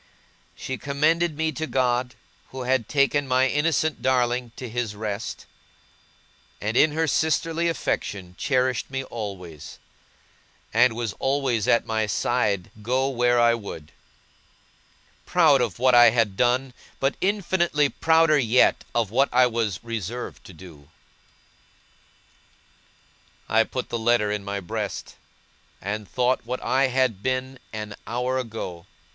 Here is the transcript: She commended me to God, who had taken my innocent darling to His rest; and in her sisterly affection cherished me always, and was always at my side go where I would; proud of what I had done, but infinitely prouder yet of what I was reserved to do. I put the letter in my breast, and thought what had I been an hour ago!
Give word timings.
She 0.55 0.79
commended 0.79 1.37
me 1.37 1.51
to 1.51 1.67
God, 1.67 2.15
who 2.49 2.63
had 2.63 2.89
taken 2.89 3.27
my 3.27 3.47
innocent 3.47 4.01
darling 4.01 4.51
to 4.55 4.67
His 4.67 4.95
rest; 4.95 5.45
and 6.59 6.75
in 6.75 6.93
her 6.93 7.05
sisterly 7.05 7.67
affection 7.69 8.33
cherished 8.35 8.89
me 8.89 9.03
always, 9.03 9.77
and 10.73 10.93
was 10.95 11.13
always 11.19 11.67
at 11.67 11.85
my 11.85 12.07
side 12.07 12.71
go 12.81 13.09
where 13.09 13.39
I 13.39 13.53
would; 13.53 13.91
proud 15.27 15.61
of 15.61 15.77
what 15.77 15.93
I 15.93 16.09
had 16.09 16.35
done, 16.35 16.73
but 16.99 17.15
infinitely 17.21 17.87
prouder 17.87 18.39
yet 18.39 18.83
of 18.95 19.11
what 19.11 19.29
I 19.31 19.45
was 19.45 19.83
reserved 19.83 20.43
to 20.45 20.53
do. 20.53 20.89
I 23.47 23.63
put 23.65 23.89
the 23.89 23.99
letter 23.99 24.31
in 24.31 24.43
my 24.43 24.61
breast, 24.61 25.13
and 25.79 26.09
thought 26.09 26.43
what 26.43 26.59
had 26.59 27.03
I 27.11 27.13
been 27.13 27.59
an 27.71 27.93
hour 28.07 28.39
ago! 28.39 28.87